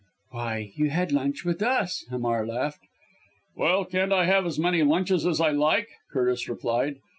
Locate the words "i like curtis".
5.39-6.49